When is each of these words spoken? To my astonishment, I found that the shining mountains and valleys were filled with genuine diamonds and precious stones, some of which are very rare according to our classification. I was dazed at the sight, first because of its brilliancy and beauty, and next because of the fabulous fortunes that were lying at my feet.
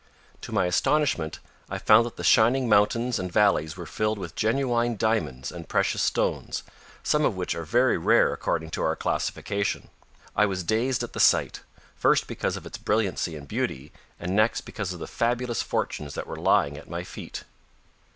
To 0.41 0.51
my 0.51 0.65
astonishment, 0.65 1.37
I 1.69 1.77
found 1.77 2.07
that 2.07 2.15
the 2.17 2.23
shining 2.23 2.67
mountains 2.67 3.19
and 3.19 3.31
valleys 3.31 3.77
were 3.77 3.85
filled 3.85 4.17
with 4.17 4.33
genuine 4.33 4.97
diamonds 4.97 5.51
and 5.51 5.69
precious 5.69 6.01
stones, 6.01 6.63
some 7.03 7.23
of 7.23 7.35
which 7.35 7.53
are 7.53 7.65
very 7.65 7.99
rare 7.99 8.33
according 8.33 8.71
to 8.71 8.81
our 8.81 8.95
classification. 8.95 9.89
I 10.35 10.47
was 10.47 10.63
dazed 10.63 11.03
at 11.03 11.13
the 11.13 11.19
sight, 11.19 11.61
first 11.95 12.25
because 12.25 12.57
of 12.57 12.65
its 12.65 12.79
brilliancy 12.79 13.35
and 13.35 13.47
beauty, 13.47 13.91
and 14.19 14.35
next 14.35 14.61
because 14.61 14.91
of 14.91 14.97
the 14.99 15.05
fabulous 15.05 15.61
fortunes 15.61 16.15
that 16.15 16.25
were 16.25 16.35
lying 16.35 16.79
at 16.79 16.89
my 16.89 17.03
feet. 17.03 17.43